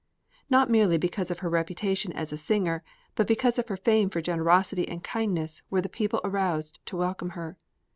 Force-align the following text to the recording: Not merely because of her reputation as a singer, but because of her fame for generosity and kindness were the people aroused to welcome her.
Not 0.49 0.67
merely 0.67 0.97
because 0.97 1.29
of 1.29 1.41
her 1.45 1.47
reputation 1.51 2.11
as 2.13 2.33
a 2.33 2.35
singer, 2.37 2.81
but 3.13 3.27
because 3.27 3.59
of 3.59 3.67
her 3.67 3.77
fame 3.77 4.09
for 4.09 4.19
generosity 4.19 4.87
and 4.87 5.03
kindness 5.03 5.61
were 5.69 5.79
the 5.81 5.89
people 5.89 6.21
aroused 6.23 6.79
to 6.87 6.97
welcome 6.97 7.29
her. 7.37 7.55